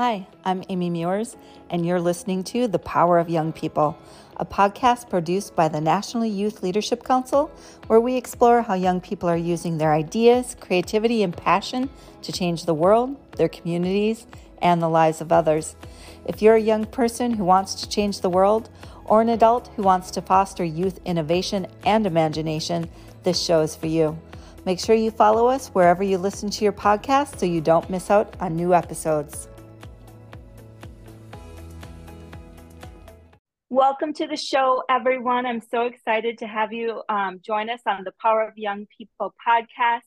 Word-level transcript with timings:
Hi, 0.00 0.28
I'm 0.44 0.62
Amy 0.68 0.90
Meuers, 0.90 1.34
and 1.70 1.84
you're 1.84 2.00
listening 2.00 2.44
to 2.44 2.68
The 2.68 2.78
Power 2.78 3.18
of 3.18 3.28
Young 3.28 3.52
People, 3.52 3.98
a 4.36 4.46
podcast 4.46 5.10
produced 5.10 5.56
by 5.56 5.66
the 5.66 5.80
National 5.80 6.24
Youth 6.24 6.62
Leadership 6.62 7.02
Council, 7.02 7.50
where 7.88 8.00
we 8.00 8.14
explore 8.14 8.62
how 8.62 8.74
young 8.74 9.00
people 9.00 9.28
are 9.28 9.36
using 9.36 9.76
their 9.76 9.92
ideas, 9.92 10.56
creativity, 10.60 11.24
and 11.24 11.36
passion 11.36 11.90
to 12.22 12.30
change 12.30 12.64
the 12.64 12.74
world, 12.74 13.16
their 13.38 13.48
communities, 13.48 14.28
and 14.62 14.80
the 14.80 14.88
lives 14.88 15.20
of 15.20 15.32
others. 15.32 15.74
If 16.26 16.42
you're 16.42 16.54
a 16.54 16.60
young 16.60 16.84
person 16.84 17.32
who 17.32 17.44
wants 17.44 17.74
to 17.74 17.88
change 17.88 18.20
the 18.20 18.30
world, 18.30 18.70
or 19.04 19.20
an 19.20 19.30
adult 19.30 19.66
who 19.74 19.82
wants 19.82 20.12
to 20.12 20.22
foster 20.22 20.62
youth 20.62 21.00
innovation 21.06 21.66
and 21.84 22.06
imagination, 22.06 22.88
this 23.24 23.42
show 23.42 23.62
is 23.62 23.74
for 23.74 23.88
you. 23.88 24.16
Make 24.64 24.78
sure 24.78 24.94
you 24.94 25.10
follow 25.10 25.48
us 25.48 25.70
wherever 25.70 26.04
you 26.04 26.18
listen 26.18 26.50
to 26.50 26.62
your 26.62 26.72
podcast 26.72 27.40
so 27.40 27.46
you 27.46 27.60
don't 27.60 27.90
miss 27.90 28.12
out 28.12 28.36
on 28.38 28.54
new 28.54 28.74
episodes. 28.74 29.48
Welcome 33.78 34.12
to 34.14 34.26
the 34.26 34.36
show, 34.36 34.82
everyone. 34.90 35.46
I'm 35.46 35.60
so 35.60 35.82
excited 35.82 36.38
to 36.38 36.48
have 36.48 36.72
you 36.72 37.00
um, 37.08 37.38
join 37.40 37.70
us 37.70 37.78
on 37.86 38.02
the 38.02 38.10
Power 38.20 38.42
of 38.42 38.58
Young 38.58 38.88
People 38.98 39.32
podcast. 39.46 40.00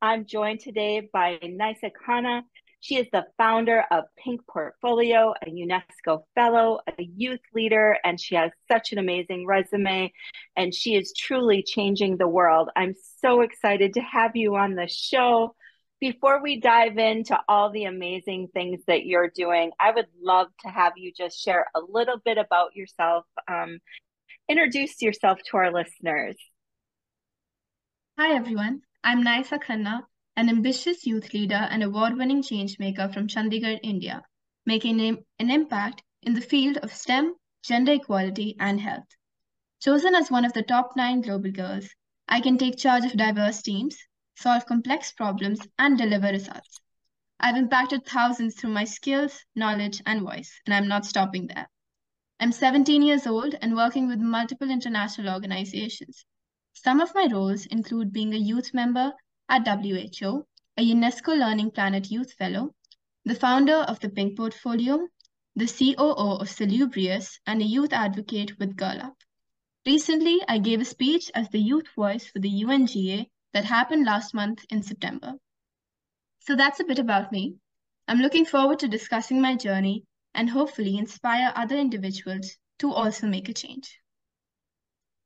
I'm 0.00 0.24
joined 0.24 0.60
today 0.60 1.10
by 1.12 1.40
Nysa 1.42 1.90
Khanna. 2.06 2.42
She 2.78 2.96
is 2.96 3.08
the 3.12 3.26
founder 3.36 3.84
of 3.90 4.04
Pink 4.16 4.42
Portfolio, 4.48 5.34
a 5.44 5.50
UNESCO 5.50 6.22
fellow, 6.36 6.78
a 6.86 7.02
youth 7.02 7.40
leader, 7.52 7.96
and 8.04 8.20
she 8.20 8.36
has 8.36 8.52
such 8.70 8.92
an 8.92 8.98
amazing 8.98 9.46
resume. 9.48 10.12
And 10.54 10.72
she 10.72 10.94
is 10.94 11.12
truly 11.12 11.64
changing 11.64 12.18
the 12.18 12.28
world. 12.28 12.70
I'm 12.76 12.94
so 13.20 13.40
excited 13.40 13.94
to 13.94 14.00
have 14.00 14.36
you 14.36 14.54
on 14.54 14.76
the 14.76 14.86
show. 14.86 15.56
Before 16.00 16.40
we 16.40 16.60
dive 16.60 16.96
into 16.96 17.36
all 17.48 17.70
the 17.70 17.84
amazing 17.84 18.50
things 18.54 18.80
that 18.86 19.04
you're 19.04 19.30
doing, 19.34 19.72
I 19.80 19.90
would 19.90 20.06
love 20.22 20.46
to 20.60 20.68
have 20.68 20.92
you 20.96 21.12
just 21.12 21.42
share 21.42 21.66
a 21.74 21.80
little 21.80 22.18
bit 22.24 22.38
about 22.38 22.76
yourself. 22.76 23.24
Um, 23.48 23.80
introduce 24.48 25.02
yourself 25.02 25.40
to 25.50 25.56
our 25.56 25.72
listeners. 25.72 26.36
Hi, 28.16 28.36
everyone. 28.36 28.82
I'm 29.02 29.24
Nysa 29.24 29.60
Khanna, 29.60 30.02
an 30.36 30.48
ambitious 30.48 31.04
youth 31.04 31.34
leader 31.34 31.66
and 31.68 31.82
award 31.82 32.16
winning 32.16 32.42
changemaker 32.42 33.12
from 33.12 33.26
Chandigarh, 33.26 33.80
India, 33.82 34.22
making 34.66 35.00
an 35.00 35.50
impact 35.50 36.04
in 36.22 36.34
the 36.34 36.40
field 36.40 36.76
of 36.76 36.92
STEM, 36.92 37.34
gender 37.64 37.94
equality, 37.94 38.54
and 38.60 38.80
health. 38.80 39.08
Chosen 39.80 40.14
as 40.14 40.30
one 40.30 40.44
of 40.44 40.52
the 40.52 40.62
top 40.62 40.92
nine 40.96 41.22
global 41.22 41.50
girls, 41.50 41.88
I 42.28 42.40
can 42.40 42.56
take 42.56 42.76
charge 42.76 43.04
of 43.04 43.16
diverse 43.16 43.62
teams, 43.62 43.98
solve 44.38 44.64
complex 44.66 45.10
problems, 45.10 45.60
and 45.80 45.98
deliver 45.98 46.28
results. 46.28 46.78
I've 47.40 47.56
impacted 47.56 48.06
thousands 48.06 48.54
through 48.54 48.70
my 48.70 48.84
skills, 48.84 49.44
knowledge, 49.56 50.00
and 50.06 50.22
voice, 50.22 50.60
and 50.64 50.72
I'm 50.72 50.86
not 50.86 51.04
stopping 51.04 51.48
there. 51.48 51.68
I'm 52.38 52.52
17 52.52 53.02
years 53.02 53.26
old 53.26 53.56
and 53.60 53.74
working 53.74 54.06
with 54.06 54.20
multiple 54.20 54.70
international 54.70 55.34
organizations. 55.34 56.24
Some 56.72 57.00
of 57.00 57.14
my 57.16 57.26
roles 57.32 57.66
include 57.66 58.12
being 58.12 58.32
a 58.32 58.36
youth 58.36 58.72
member 58.72 59.12
at 59.48 59.66
WHO, 59.66 60.46
a 60.76 60.88
UNESCO 60.88 61.36
Learning 61.36 61.72
Planet 61.72 62.08
Youth 62.08 62.32
Fellow, 62.34 62.76
the 63.24 63.34
founder 63.34 63.78
of 63.88 63.98
the 63.98 64.08
Pink 64.08 64.36
Portfolio, 64.36 65.08
the 65.56 65.66
COO 65.66 66.38
of 66.38 66.48
Salubrious, 66.48 67.40
and 67.44 67.60
a 67.60 67.64
youth 67.64 67.92
advocate 67.92 68.56
with 68.60 68.76
Girl 68.76 69.00
Up. 69.02 69.16
Recently, 69.84 70.40
I 70.46 70.58
gave 70.58 70.80
a 70.80 70.84
speech 70.84 71.32
as 71.34 71.48
the 71.48 71.58
youth 71.58 71.88
voice 71.96 72.26
for 72.26 72.38
the 72.38 72.62
UNGA 72.62 73.26
that 73.52 73.64
happened 73.64 74.06
last 74.06 74.34
month 74.34 74.64
in 74.70 74.82
September. 74.82 75.34
So 76.40 76.56
that's 76.56 76.80
a 76.80 76.84
bit 76.84 76.98
about 76.98 77.32
me. 77.32 77.56
I'm 78.06 78.18
looking 78.18 78.44
forward 78.44 78.78
to 78.80 78.88
discussing 78.88 79.40
my 79.40 79.56
journey 79.56 80.04
and 80.34 80.48
hopefully 80.48 80.96
inspire 80.96 81.52
other 81.54 81.76
individuals 81.76 82.56
to 82.78 82.92
also 82.92 83.26
make 83.26 83.48
a 83.48 83.54
change. 83.54 84.00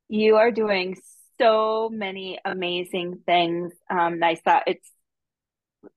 You 0.09 0.35
are 0.35 0.51
doing 0.51 0.97
so 1.39 1.89
many 1.91 2.39
amazing 2.43 3.19
things. 3.25 3.73
Um, 3.89 4.19
Nysa, 4.19 4.61
it's 4.67 4.89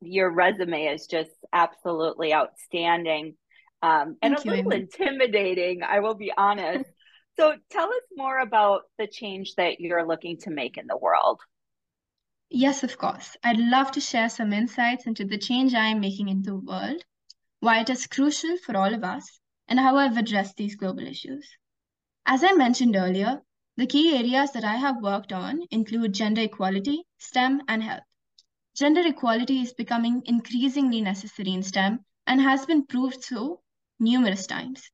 your 0.01 0.31
resume 0.31 0.87
is 0.87 1.07
just 1.07 1.31
absolutely 1.53 2.35
outstanding 2.35 3.37
um, 3.83 4.17
and 4.23 4.35
Thank 4.37 4.47
a 4.47 4.51
little 4.51 4.73
you, 4.73 4.81
intimidating, 4.81 5.83
I 5.83 6.01
will 6.01 6.15
be 6.15 6.33
honest. 6.37 6.91
so 7.39 7.55
tell 7.71 7.89
us 7.89 8.03
more 8.17 8.39
about 8.39 8.83
the 8.99 9.07
change 9.07 9.55
that 9.57 9.81
you're 9.81 10.07
looking 10.07 10.39
to 10.39 10.51
make 10.51 10.77
in 10.77 10.87
the 10.87 10.97
world. 10.97 11.41
Yes, 12.51 12.83
of 12.83 12.99
course. 12.99 13.37
I'd 13.45 13.57
love 13.57 13.93
to 13.93 14.01
share 14.01 14.29
some 14.29 14.53
insights 14.53 15.07
into 15.07 15.25
the 15.25 15.39
change 15.39 15.75
I 15.75 15.87
am 15.91 16.01
making 16.01 16.29
in 16.29 16.43
the 16.43 16.57
world, 16.57 17.05
why 17.61 17.81
it 17.83 17.89
is 17.89 18.09
crucial 18.09 18.59
for 18.59 18.77
all 18.77 18.93
of 18.93 19.05
us, 19.05 19.39
and 19.69 19.79
how 19.79 19.97
I've 19.97 20.17
addressed 20.17 20.57
these 20.57 20.75
global 20.75 21.07
issues. 21.07 21.49
As 22.27 22.43
I 22.43 22.53
mentioned 22.53 22.97
earlier, 22.97 23.43
the 23.77 23.87
key 23.87 24.17
areas 24.17 24.51
that 24.53 24.65
I 24.65 24.75
have 24.75 25.03
worked 25.03 25.33
on 25.33 25.67
include 25.71 26.15
gender 26.15 26.41
equality, 26.41 27.05
STEM, 27.19 27.63
and 27.69 27.85
health. 27.85 28.03
Gender 28.75 29.07
equality 29.07 29.61
is 29.61 29.73
becoming 29.73 30.23
increasingly 30.25 31.01
necessary 31.01 31.53
in 31.53 31.63
STEM 31.63 32.05
and 32.27 32.41
has 32.41 32.67
been 32.67 32.87
proved 32.87 33.23
so 33.23 33.63
numerous 34.01 34.49
times. 34.49 34.91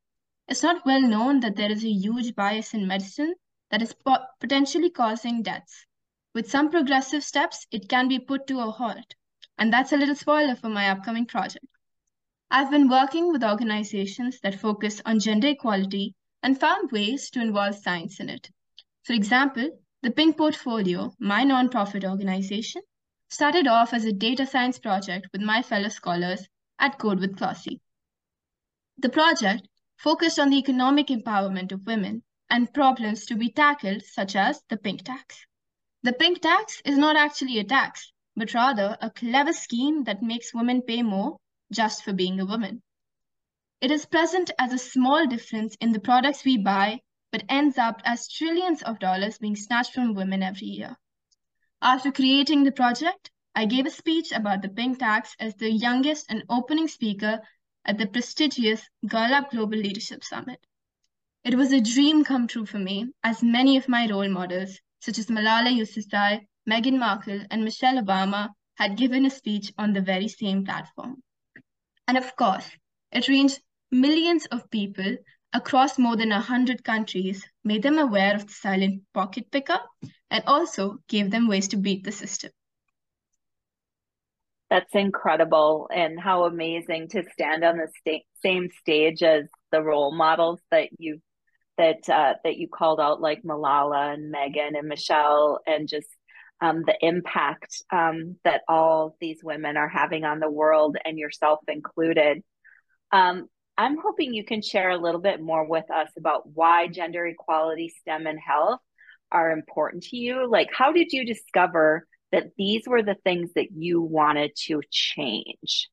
It's 0.48 0.62
not 0.62 0.84
well 0.84 1.00
known 1.00 1.40
that 1.40 1.56
there 1.56 1.72
is 1.72 1.82
a 1.82 1.90
huge 1.90 2.34
bias 2.34 2.74
in 2.74 2.86
medicine 2.86 3.34
that 3.70 3.80
is 3.80 3.94
potentially 4.38 4.90
causing 4.90 5.42
deaths 5.42 5.86
with 6.34 6.50
some 6.50 6.70
progressive 6.70 7.22
steps, 7.22 7.66
it 7.70 7.88
can 7.88 8.08
be 8.08 8.18
put 8.18 8.46
to 8.46 8.60
a 8.60 8.70
halt. 8.70 9.14
And 9.58 9.72
that's 9.72 9.92
a 9.92 9.96
little 9.96 10.14
spoiler 10.14 10.56
for 10.56 10.68
my 10.68 10.88
upcoming 10.88 11.26
project. 11.26 11.66
I've 12.50 12.70
been 12.70 12.88
working 12.88 13.32
with 13.32 13.44
organizations 13.44 14.40
that 14.40 14.60
focus 14.60 15.00
on 15.04 15.20
gender 15.20 15.48
equality 15.48 16.14
and 16.42 16.58
found 16.58 16.90
ways 16.90 17.30
to 17.30 17.40
involve 17.40 17.76
science 17.76 18.20
in 18.20 18.28
it. 18.28 18.50
For 19.04 19.12
example, 19.12 19.82
the 20.02 20.10
Pink 20.10 20.36
Portfolio, 20.36 21.14
my 21.18 21.44
nonprofit 21.44 22.04
organization, 22.04 22.82
started 23.30 23.66
off 23.66 23.94
as 23.94 24.04
a 24.04 24.12
data 24.12 24.46
science 24.46 24.78
project 24.78 25.28
with 25.32 25.40
my 25.40 25.62
fellow 25.62 25.88
scholars 25.88 26.48
at 26.78 26.98
Code 26.98 27.20
with 27.20 27.36
Klossy. 27.36 27.80
The 28.98 29.08
project 29.08 29.68
focused 29.96 30.38
on 30.38 30.50
the 30.50 30.58
economic 30.58 31.06
empowerment 31.06 31.72
of 31.72 31.86
women 31.86 32.22
and 32.50 32.74
problems 32.74 33.24
to 33.26 33.36
be 33.36 33.50
tackled, 33.50 34.02
such 34.02 34.36
as 34.36 34.62
the 34.68 34.76
pink 34.76 35.04
tax. 35.04 35.46
The 36.04 36.12
pink 36.12 36.40
tax 36.40 36.82
is 36.84 36.98
not 36.98 37.14
actually 37.14 37.60
a 37.60 37.64
tax, 37.64 38.10
but 38.34 38.54
rather 38.54 38.96
a 39.00 39.08
clever 39.08 39.52
scheme 39.52 40.02
that 40.02 40.20
makes 40.20 40.52
women 40.52 40.82
pay 40.82 41.00
more 41.00 41.38
just 41.70 42.02
for 42.02 42.12
being 42.12 42.40
a 42.40 42.44
woman. 42.44 42.82
It 43.80 43.92
is 43.92 44.04
present 44.04 44.50
as 44.58 44.72
a 44.72 44.78
small 44.78 45.28
difference 45.28 45.76
in 45.80 45.92
the 45.92 46.00
products 46.00 46.44
we 46.44 46.58
buy, 46.58 47.02
but 47.30 47.44
ends 47.48 47.78
up 47.78 48.02
as 48.04 48.26
trillions 48.26 48.82
of 48.82 48.98
dollars 48.98 49.38
being 49.38 49.54
snatched 49.54 49.92
from 49.92 50.14
women 50.14 50.42
every 50.42 50.66
year. 50.66 50.96
After 51.80 52.10
creating 52.10 52.64
the 52.64 52.72
project, 52.72 53.30
I 53.54 53.66
gave 53.66 53.86
a 53.86 53.90
speech 53.90 54.32
about 54.32 54.62
the 54.62 54.70
pink 54.70 54.98
tax 54.98 55.36
as 55.38 55.54
the 55.54 55.70
youngest 55.70 56.26
and 56.28 56.42
opening 56.48 56.88
speaker 56.88 57.40
at 57.84 57.98
the 57.98 58.08
prestigious 58.08 58.90
Girl 59.06 59.32
Up 59.32 59.52
Global 59.52 59.78
Leadership 59.78 60.24
Summit. 60.24 60.66
It 61.44 61.54
was 61.54 61.72
a 61.72 61.80
dream 61.80 62.24
come 62.24 62.48
true 62.48 62.66
for 62.66 62.80
me, 62.80 63.12
as 63.22 63.44
many 63.44 63.76
of 63.76 63.88
my 63.88 64.08
role 64.10 64.28
models 64.28 64.80
such 65.02 65.18
as 65.18 65.26
Malala 65.26 65.68
Yousafzai, 65.68 66.46
Meghan 66.70 66.96
Markle, 66.96 67.44
and 67.50 67.64
Michelle 67.64 68.00
Obama, 68.00 68.50
had 68.76 68.96
given 68.96 69.26
a 69.26 69.30
speech 69.30 69.72
on 69.76 69.92
the 69.92 70.00
very 70.00 70.28
same 70.28 70.64
platform. 70.64 71.20
And 72.06 72.16
of 72.16 72.34
course, 72.36 72.70
it 73.10 73.26
reached 73.26 73.60
millions 73.90 74.46
of 74.46 74.70
people 74.70 75.16
across 75.52 75.98
more 75.98 76.16
than 76.16 76.30
100 76.30 76.84
countries, 76.84 77.44
made 77.64 77.82
them 77.82 77.98
aware 77.98 78.34
of 78.36 78.46
the 78.46 78.52
silent 78.52 79.02
pocket 79.12 79.50
picker, 79.50 79.80
and 80.30 80.44
also 80.46 80.98
gave 81.08 81.30
them 81.32 81.48
ways 81.48 81.68
to 81.68 81.76
beat 81.76 82.04
the 82.04 82.12
system. 82.12 82.52
That's 84.70 84.94
incredible, 84.94 85.90
and 85.92 86.18
how 86.18 86.44
amazing 86.44 87.08
to 87.08 87.24
stand 87.32 87.64
on 87.64 87.76
the 87.76 87.88
sta- 87.98 88.24
same 88.40 88.70
stage 88.80 89.22
as 89.22 89.44
the 89.72 89.82
role 89.82 90.14
models 90.14 90.60
that 90.70 90.88
you've 90.98 91.20
that 91.82 92.08
uh, 92.08 92.34
that 92.44 92.56
you 92.56 92.68
called 92.68 93.00
out, 93.00 93.20
like 93.20 93.42
Malala 93.42 94.14
and 94.14 94.32
Meghan 94.32 94.78
and 94.78 94.88
Michelle, 94.88 95.60
and 95.66 95.88
just 95.88 96.06
um, 96.60 96.84
the 96.86 96.96
impact 97.00 97.82
um, 97.92 98.36
that 98.44 98.62
all 98.68 99.16
these 99.20 99.40
women 99.42 99.76
are 99.76 99.88
having 99.88 100.24
on 100.24 100.38
the 100.38 100.50
world, 100.50 100.96
and 101.04 101.18
yourself 101.18 101.58
included. 101.66 102.42
Um, 103.10 103.48
I'm 103.76 103.98
hoping 103.98 104.32
you 104.32 104.44
can 104.44 104.62
share 104.62 104.90
a 104.90 104.98
little 104.98 105.20
bit 105.20 105.40
more 105.40 105.66
with 105.66 105.90
us 105.90 106.08
about 106.16 106.48
why 106.54 106.86
gender 106.86 107.26
equality, 107.26 107.92
STEM, 108.00 108.26
and 108.26 108.38
health 108.38 108.80
are 109.32 109.50
important 109.50 110.04
to 110.04 110.16
you. 110.16 110.48
Like, 110.48 110.68
how 110.72 110.92
did 110.92 111.12
you 111.12 111.26
discover 111.26 112.06
that 112.30 112.52
these 112.56 112.82
were 112.86 113.02
the 113.02 113.16
things 113.24 113.50
that 113.56 113.72
you 113.72 114.00
wanted 114.00 114.52
to 114.66 114.82
change? 114.90 115.88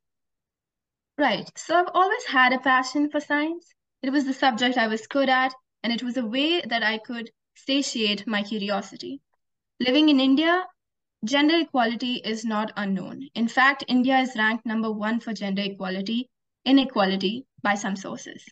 Right. 1.17 1.49
So 1.57 1.75
I've 1.75 1.91
always 1.93 2.25
had 2.25 2.53
a 2.53 2.59
passion 2.59 3.09
for 3.09 3.19
science. 3.19 3.65
It 4.03 4.11
was 4.11 4.25
the 4.25 4.33
subject 4.33 4.77
I 4.77 4.87
was 4.87 5.07
good 5.07 5.29
at, 5.29 5.53
and 5.83 5.93
it 5.93 6.03
was 6.03 6.17
a 6.17 6.25
way 6.25 6.61
that 6.61 6.83
I 6.83 6.97
could 6.97 7.31
satiate 7.55 8.27
my 8.27 8.43
curiosity. 8.43 9.21
Living 9.79 10.09
in 10.09 10.19
India, 10.19 10.65
gender 11.23 11.59
equality 11.59 12.15
is 12.25 12.45
not 12.45 12.71
unknown. 12.75 13.29
In 13.35 13.47
fact, 13.47 13.83
India 13.87 14.17
is 14.19 14.35
ranked 14.35 14.65
number 14.65 14.91
one 14.91 15.19
for 15.19 15.33
gender 15.33 15.61
equality 15.61 16.29
inequality 16.65 17.45
by 17.61 17.75
some 17.75 17.95
sources. 17.95 18.45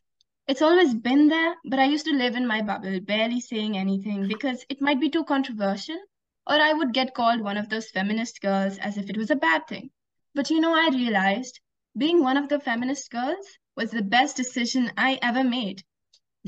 It's 0.47 0.61
always 0.61 0.93
been 0.93 1.27
there, 1.27 1.55
but 1.65 1.79
I 1.79 1.85
used 1.85 2.05
to 2.05 2.13
live 2.13 2.35
in 2.35 2.47
my 2.47 2.61
bubble, 2.61 2.99
barely 3.01 3.41
saying 3.41 3.77
anything 3.77 4.27
because 4.27 4.65
it 4.69 4.81
might 4.81 4.99
be 4.99 5.09
too 5.09 5.25
controversial, 5.25 5.99
or 6.47 6.55
I 6.55 6.73
would 6.73 6.93
get 6.93 7.13
called 7.13 7.41
one 7.41 7.57
of 7.57 7.69
those 7.69 7.91
feminist 7.91 8.41
girls 8.41 8.77
as 8.77 8.97
if 8.97 9.09
it 9.09 9.17
was 9.17 9.29
a 9.29 9.35
bad 9.35 9.67
thing. 9.67 9.91
But 10.33 10.49
you 10.49 10.59
know, 10.61 10.73
I 10.73 10.89
realized 10.89 11.59
being 11.97 12.23
one 12.23 12.37
of 12.37 12.47
the 12.47 12.59
feminist 12.59 13.11
girls 13.11 13.57
was 13.75 13.91
the 13.91 14.01
best 14.01 14.37
decision 14.37 14.91
I 14.95 15.19
ever 15.21 15.43
made. 15.43 15.83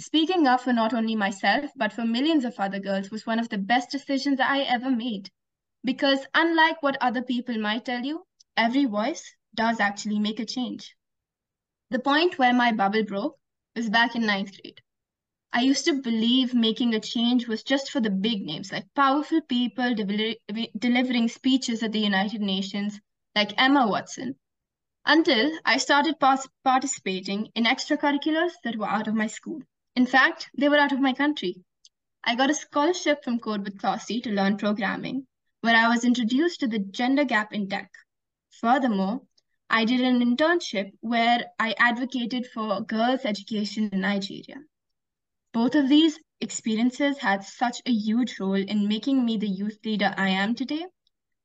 Speaking 0.01 0.47
up 0.47 0.61
for 0.61 0.71
not 0.71 0.93
only 0.93 1.13
myself, 1.13 1.71
but 1.75 1.91
for 1.91 2.05
millions 2.05 2.45
of 2.45 2.57
other 2.57 2.79
girls 2.79 3.11
was 3.11 3.25
one 3.25 3.37
of 3.37 3.49
the 3.49 3.57
best 3.57 3.91
decisions 3.91 4.39
I 4.39 4.59
ever 4.59 4.89
made. 4.89 5.29
Because 5.83 6.25
unlike 6.33 6.81
what 6.81 6.95
other 7.01 7.21
people 7.21 7.57
might 7.59 7.83
tell 7.83 8.05
you, 8.05 8.25
every 8.55 8.85
voice 8.85 9.35
does 9.53 9.81
actually 9.81 10.17
make 10.17 10.39
a 10.39 10.45
change. 10.45 10.95
The 11.89 11.99
point 11.99 12.39
where 12.39 12.53
my 12.53 12.71
bubble 12.71 13.03
broke 13.03 13.37
was 13.75 13.89
back 13.89 14.15
in 14.15 14.25
ninth 14.25 14.61
grade. 14.61 14.79
I 15.51 15.63
used 15.63 15.83
to 15.83 16.01
believe 16.01 16.53
making 16.53 16.95
a 16.95 17.01
change 17.01 17.47
was 17.47 17.61
just 17.61 17.91
for 17.91 17.99
the 17.99 18.09
big 18.09 18.45
names, 18.45 18.71
like 18.71 18.85
powerful 18.95 19.41
people 19.41 19.95
delivering 19.95 21.27
speeches 21.27 21.83
at 21.83 21.91
the 21.91 21.99
United 21.99 22.39
Nations, 22.39 23.01
like 23.35 23.59
Emma 23.61 23.85
Watson, 23.85 24.35
until 25.05 25.51
I 25.65 25.77
started 25.77 26.15
participating 26.63 27.49
in 27.53 27.65
extracurriculars 27.65 28.53
that 28.63 28.77
were 28.77 28.87
out 28.87 29.09
of 29.09 29.13
my 29.13 29.27
school. 29.27 29.61
In 29.95 30.05
fact, 30.05 30.49
they 30.57 30.69
were 30.69 30.77
out 30.77 30.91
of 30.91 30.99
my 30.99 31.13
country. 31.13 31.63
I 32.23 32.35
got 32.35 32.49
a 32.49 32.53
scholarship 32.53 33.23
from 33.23 33.39
Code 33.39 33.63
with 33.63 33.77
Klossy 33.79 34.21
to 34.23 34.31
learn 34.31 34.57
programming, 34.57 35.27
where 35.61 35.75
I 35.75 35.87
was 35.87 36.05
introduced 36.05 36.59
to 36.59 36.67
the 36.67 36.79
gender 36.79 37.23
gap 37.23 37.53
in 37.53 37.67
tech. 37.67 37.91
Furthermore, 38.49 39.21
I 39.69 39.85
did 39.85 40.01
an 40.01 40.21
internship 40.21 40.91
where 41.01 41.45
I 41.59 41.75
advocated 41.77 42.47
for 42.47 42.81
girls' 42.81 43.25
education 43.25 43.89
in 43.91 44.01
Nigeria. 44.01 44.63
Both 45.53 45.75
of 45.75 45.89
these 45.89 46.19
experiences 46.41 47.17
had 47.17 47.43
such 47.43 47.81
a 47.85 47.91
huge 47.91 48.39
role 48.39 48.53
in 48.53 48.87
making 48.87 49.25
me 49.25 49.37
the 49.37 49.47
youth 49.47 49.79
leader 49.83 50.13
I 50.17 50.29
am 50.29 50.55
today, 50.55 50.85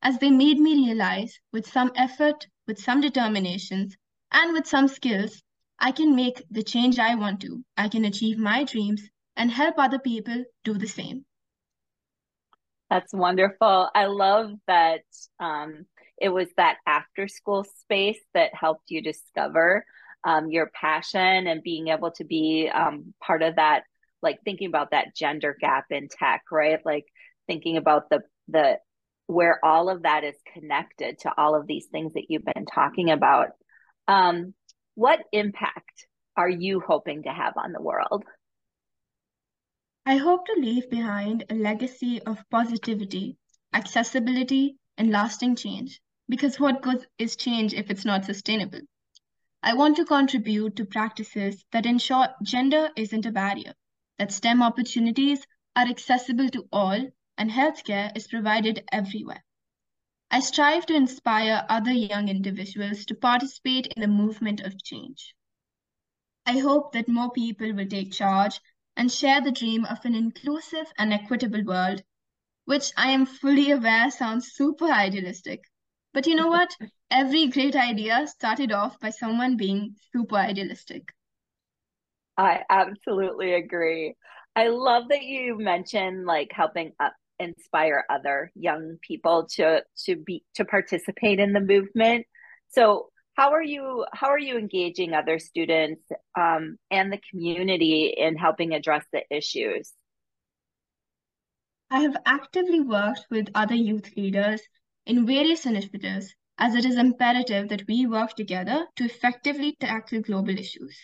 as 0.02 0.18
they 0.18 0.30
made 0.30 0.58
me 0.58 0.86
realize 0.86 1.38
with 1.52 1.66
some 1.66 1.92
effort, 1.96 2.46
with 2.66 2.78
some 2.78 3.00
determinations, 3.00 3.96
and 4.30 4.52
with 4.52 4.66
some 4.66 4.88
skills, 4.88 5.42
I 5.78 5.92
can 5.92 6.14
make 6.14 6.42
the 6.50 6.62
change 6.62 6.98
I 6.98 7.14
want 7.14 7.40
to. 7.40 7.64
I 7.76 7.88
can 7.88 8.04
achieve 8.04 8.38
my 8.38 8.64
dreams 8.64 9.02
and 9.36 9.50
help 9.50 9.74
other 9.78 9.98
people 9.98 10.44
do 10.62 10.74
the 10.74 10.86
same. 10.86 11.24
That's 12.90 13.12
wonderful. 13.12 13.90
I 13.94 14.06
love 14.06 14.52
that 14.66 15.02
um, 15.40 15.86
it 16.20 16.28
was 16.28 16.48
that 16.56 16.76
after 16.86 17.26
school 17.28 17.64
space 17.80 18.20
that 18.34 18.54
helped 18.54 18.90
you 18.90 19.02
discover 19.02 19.84
um, 20.24 20.50
your 20.50 20.70
passion 20.80 21.46
and 21.46 21.62
being 21.62 21.88
able 21.88 22.12
to 22.12 22.24
be 22.24 22.70
um, 22.72 23.14
part 23.22 23.42
of 23.42 23.56
that 23.56 23.82
like 24.22 24.38
thinking 24.44 24.68
about 24.68 24.92
that 24.92 25.14
gender 25.14 25.54
gap 25.60 25.84
in 25.90 26.08
tech 26.08 26.42
right 26.50 26.80
like 26.84 27.04
thinking 27.46 27.76
about 27.76 28.08
the 28.08 28.20
the 28.48 28.78
where 29.26 29.62
all 29.64 29.88
of 29.90 30.02
that 30.02 30.24
is 30.24 30.36
connected 30.52 31.18
to 31.18 31.32
all 31.36 31.54
of 31.54 31.66
these 31.66 31.86
things 31.86 32.14
that 32.14 32.26
you've 32.28 32.44
been 32.44 32.64
talking 32.66 33.10
about 33.10 33.48
um, 34.08 34.54
what 34.94 35.20
impact 35.32 36.06
are 36.36 36.48
you 36.48 36.80
hoping 36.80 37.22
to 37.22 37.28
have 37.32 37.54
on 37.56 37.72
the 37.72 37.82
world 37.82 38.24
i 40.06 40.16
hope 40.16 40.46
to 40.46 40.60
leave 40.60 40.88
behind 40.90 41.44
a 41.50 41.54
legacy 41.54 42.20
of 42.22 42.44
positivity 42.50 43.36
accessibility 43.72 44.76
and 44.98 45.10
lasting 45.10 45.56
change 45.56 46.00
because 46.28 46.60
what 46.60 46.82
good 46.82 47.06
is 47.18 47.36
change 47.36 47.74
if 47.74 47.90
it's 47.90 48.04
not 48.04 48.24
sustainable 48.24 48.80
i 49.62 49.74
want 49.74 49.96
to 49.96 50.04
contribute 50.04 50.76
to 50.76 50.84
practices 50.84 51.64
that 51.72 51.86
ensure 51.86 52.28
gender 52.42 52.90
isn't 52.96 53.26
a 53.26 53.32
barrier 53.32 53.74
that 54.18 54.32
STEM 54.32 54.62
opportunities 54.62 55.46
are 55.76 55.88
accessible 55.88 56.48
to 56.48 56.68
all 56.72 57.08
and 57.36 57.50
healthcare 57.50 58.16
is 58.16 58.28
provided 58.28 58.84
everywhere. 58.92 59.42
I 60.34 60.40
strive 60.40 60.84
to 60.88 60.94
inspire 60.94 61.64
other 61.70 61.92
young 61.92 62.28
individuals 62.28 63.06
to 63.06 63.14
participate 63.14 63.86
in 63.86 64.02
the 64.02 64.06
movement 64.08 64.60
of 64.60 64.82
change. 64.84 65.34
I 66.46 66.58
hope 66.60 66.92
that 66.92 67.06
more 67.06 67.30
people 67.30 67.74
will 67.74 67.86
take 67.86 68.10
charge 68.10 68.58
and 68.96 69.12
share 69.12 69.42
the 69.42 69.52
dream 69.52 69.84
of 69.84 70.06
an 70.06 70.14
inclusive 70.14 70.90
and 70.96 71.12
equitable 71.12 71.62
world, 71.64 72.02
which 72.66 72.92
I 72.96 73.10
am 73.12 73.26
fully 73.26 73.70
aware 73.70 74.10
sounds 74.10 74.52
super 74.52 74.86
idealistic. 74.90 75.64
But 76.12 76.26
you 76.26 76.36
know 76.36 76.48
what? 76.48 76.76
Every 77.10 77.48
great 77.48 77.76
idea 77.76 78.26
started 78.26 78.72
off 78.72 79.00
by 79.00 79.10
someone 79.10 79.56
being 79.56 79.96
super 80.12 80.36
idealistic. 80.36 81.14
I 82.36 82.64
absolutely 82.70 83.54
agree. 83.54 84.14
I 84.56 84.68
love 84.68 85.08
that 85.08 85.22
you 85.22 85.58
mentioned 85.58 86.26
like 86.26 86.52
helping 86.52 86.92
uh, 87.00 87.10
inspire 87.38 88.04
other 88.08 88.50
young 88.54 88.98
people 89.00 89.48
to 89.56 89.82
to 90.04 90.16
be 90.16 90.44
to 90.54 90.64
participate 90.64 91.40
in 91.40 91.52
the 91.52 91.60
movement. 91.60 92.26
So 92.68 93.08
how 93.34 93.52
are 93.52 93.62
you 93.62 94.06
how 94.12 94.28
are 94.28 94.38
you 94.38 94.56
engaging 94.58 95.12
other 95.12 95.38
students 95.38 96.02
um, 96.38 96.78
and 96.90 97.12
the 97.12 97.20
community 97.30 98.14
in 98.16 98.36
helping 98.36 98.74
address 98.74 99.04
the 99.12 99.22
issues? 99.30 99.92
I 101.90 102.00
have 102.00 102.16
actively 102.26 102.80
worked 102.80 103.26
with 103.30 103.50
other 103.54 103.74
youth 103.74 104.16
leaders 104.16 104.60
in 105.06 105.26
various 105.26 105.66
initiatives 105.66 106.34
as 106.58 106.74
it 106.74 106.84
is 106.84 106.96
imperative 106.96 107.68
that 107.68 107.86
we 107.88 108.06
work 108.06 108.34
together 108.34 108.86
to 108.96 109.04
effectively 109.04 109.76
tackle 109.80 110.20
global 110.20 110.56
issues. 110.58 110.96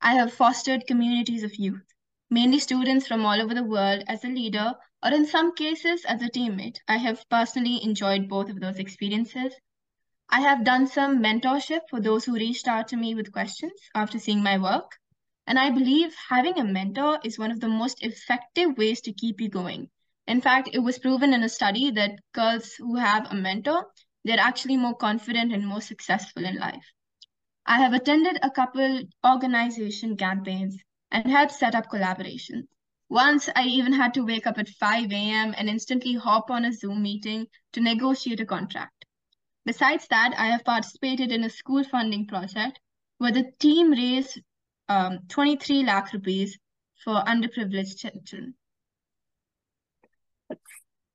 I 0.00 0.14
have 0.14 0.32
fostered 0.32 0.86
communities 0.86 1.42
of 1.42 1.54
youth, 1.54 1.84
mainly 2.30 2.60
students 2.60 3.08
from 3.08 3.24
all 3.26 3.42
over 3.42 3.54
the 3.54 3.64
world, 3.64 4.04
as 4.06 4.22
a 4.24 4.28
leader, 4.28 4.72
or 5.02 5.12
in 5.12 5.26
some 5.26 5.52
cases 5.54 6.04
as 6.04 6.22
a 6.22 6.30
teammate. 6.30 6.78
I 6.86 6.96
have 6.98 7.28
personally 7.28 7.82
enjoyed 7.82 8.28
both 8.28 8.48
of 8.48 8.60
those 8.60 8.78
experiences. 8.78 9.52
I 10.28 10.40
have 10.42 10.64
done 10.64 10.86
some 10.86 11.20
mentorship 11.20 11.80
for 11.90 12.00
those 12.00 12.24
who 12.24 12.34
reached 12.34 12.68
out 12.68 12.86
to 12.88 12.96
me 12.96 13.16
with 13.16 13.32
questions 13.32 13.72
after 13.96 14.20
seeing 14.20 14.44
my 14.44 14.58
work. 14.58 14.96
And 15.48 15.58
I 15.58 15.70
believe 15.70 16.14
having 16.28 16.56
a 16.56 16.64
mentor 16.64 17.18
is 17.24 17.36
one 17.36 17.50
of 17.50 17.58
the 17.58 17.68
most 17.68 18.04
effective 18.04 18.78
ways 18.78 19.00
to 19.00 19.12
keep 19.12 19.40
you 19.40 19.48
going. 19.48 19.90
In 20.28 20.40
fact, 20.40 20.70
it 20.72 20.78
was 20.78 21.00
proven 21.00 21.34
in 21.34 21.42
a 21.42 21.48
study 21.48 21.90
that 21.90 22.20
girls 22.32 22.74
who 22.74 22.94
have 22.94 23.32
a 23.32 23.34
mentor, 23.34 23.86
they're 24.24 24.38
actually 24.38 24.76
more 24.76 24.94
confident 24.94 25.52
and 25.52 25.66
more 25.66 25.80
successful 25.80 26.44
in 26.44 26.56
life. 26.56 26.92
I 27.66 27.78
have 27.78 27.92
attended 27.92 28.38
a 28.40 28.50
couple 28.50 29.02
organization 29.26 30.16
campaigns 30.16 30.80
and 31.10 31.26
help 31.26 31.50
set 31.50 31.74
up 31.74 31.90
collaborations. 31.90 32.64
Once 33.08 33.48
I 33.56 33.64
even 33.64 33.92
had 33.92 34.14
to 34.14 34.24
wake 34.24 34.46
up 34.46 34.58
at 34.58 34.68
5 34.68 35.10
a.m. 35.10 35.54
and 35.56 35.68
instantly 35.68 36.14
hop 36.14 36.50
on 36.50 36.64
a 36.64 36.72
Zoom 36.72 37.02
meeting 37.02 37.46
to 37.72 37.80
negotiate 37.80 38.40
a 38.40 38.46
contract. 38.46 39.04
Besides 39.64 40.06
that, 40.10 40.32
I 40.38 40.46
have 40.46 40.64
participated 40.64 41.32
in 41.32 41.44
a 41.44 41.50
school 41.50 41.82
funding 41.82 42.26
project 42.26 42.78
where 43.18 43.32
the 43.32 43.50
team 43.58 43.90
raised 43.90 44.40
um, 44.88 45.18
23 45.28 45.84
lakh 45.84 46.12
rupees 46.12 46.58
for 47.04 47.14
underprivileged 47.14 47.98
children. 47.98 48.54
That's, 50.48 50.60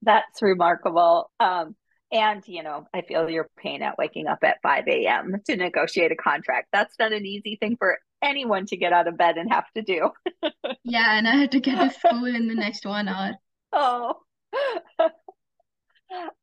that's 0.02 0.42
remarkable. 0.42 1.32
Um, 1.40 1.76
and, 2.12 2.44
you 2.46 2.62
know, 2.62 2.88
I 2.94 3.02
feel 3.02 3.30
your 3.30 3.50
pain 3.58 3.82
at 3.82 3.98
waking 3.98 4.28
up 4.28 4.40
at 4.44 4.58
5 4.62 4.88
a.m. 4.88 5.42
to 5.46 5.56
negotiate 5.56 6.12
a 6.12 6.16
contract. 6.16 6.68
That's 6.72 6.96
not 7.00 7.14
an 7.14 7.26
easy 7.26 7.58
thing 7.60 7.78
for 7.78 7.98
anyone 8.26 8.66
to 8.68 8.78
get 8.78 8.94
out 8.94 9.08
of 9.08 9.18
bed 9.18 9.38
and 9.38 9.52
have 9.52 9.66
to 9.76 9.82
do. 9.82 10.10
yeah, 10.84 11.18
and 11.18 11.28
I 11.28 11.36
had 11.36 11.52
to 11.52 11.60
get 11.60 11.78
to 11.78 11.90
school 11.98 12.26
in 12.26 12.48
the 12.48 12.56
next 12.56 12.86
one 12.86 13.08
hour. 13.08 13.36
Oh. 13.78 14.14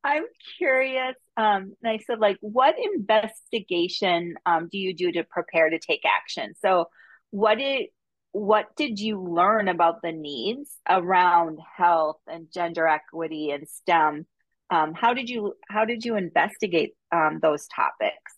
I'm 0.04 0.24
curious, 0.58 1.14
um, 1.38 1.72
I 1.82 1.98
said, 2.06 2.18
like, 2.18 2.36
what 2.42 2.74
investigation 2.78 4.34
um, 4.44 4.68
do 4.70 4.76
you 4.76 4.94
do 4.94 5.10
to 5.12 5.24
prepare 5.24 5.70
to 5.70 5.78
take 5.78 6.02
action? 6.04 6.52
So, 6.60 6.90
what 7.30 7.56
did 7.56 7.86
what 8.32 8.76
did 8.76 8.98
you 8.98 9.22
learn 9.22 9.68
about 9.68 10.02
the 10.02 10.12
needs 10.12 10.76
around 10.86 11.58
health 11.78 12.20
and 12.26 12.48
gender 12.52 12.86
equity 12.86 13.50
and 13.50 13.66
STEM 13.66 14.26
um, 14.72 14.94
how 14.94 15.12
did 15.12 15.28
you 15.28 15.54
how 15.68 15.84
did 15.84 16.04
you 16.04 16.16
investigate 16.16 16.94
um, 17.12 17.40
those 17.42 17.66
topics? 17.66 18.32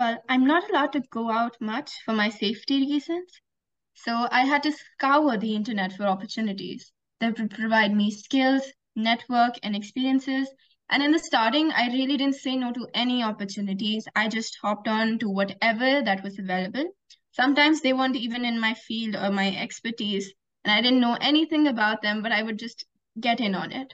Well, 0.00 0.20
I'm 0.30 0.46
not 0.46 0.70
allowed 0.70 0.94
to 0.94 1.02
go 1.10 1.30
out 1.30 1.60
much 1.60 1.92
for 2.06 2.14
my 2.14 2.30
safety 2.30 2.78
reasons, 2.78 3.42
so 3.92 4.28
I 4.30 4.46
had 4.46 4.62
to 4.62 4.72
scour 4.72 5.36
the 5.36 5.54
internet 5.54 5.92
for 5.92 6.04
opportunities 6.04 6.90
that 7.20 7.38
would 7.38 7.50
provide 7.50 7.92
me 7.94 8.10
skills, 8.10 8.72
network, 8.96 9.58
and 9.62 9.76
experiences. 9.76 10.48
And 10.88 11.02
in 11.02 11.12
the 11.12 11.18
starting, 11.18 11.70
I 11.72 11.88
really 11.88 12.16
didn't 12.16 12.36
say 12.36 12.56
no 12.56 12.72
to 12.72 12.88
any 12.94 13.22
opportunities. 13.22 14.08
I 14.16 14.28
just 14.28 14.56
hopped 14.62 14.88
on 14.88 15.18
to 15.18 15.28
whatever 15.28 16.00
that 16.00 16.24
was 16.24 16.38
available. 16.38 16.86
Sometimes 17.32 17.82
they 17.82 17.92
weren't 17.92 18.16
even 18.16 18.46
in 18.46 18.58
my 18.58 18.72
field 18.72 19.16
or 19.16 19.30
my 19.30 19.54
expertise, 19.54 20.32
and 20.64 20.72
I 20.72 20.80
didn't 20.80 21.00
know 21.00 21.18
anything 21.20 21.68
about 21.68 22.00
them, 22.00 22.22
but 22.22 22.32
I 22.32 22.42
would 22.42 22.58
just 22.58 22.86
get 23.20 23.38
in 23.38 23.54
on 23.54 23.70
it. 23.70 23.92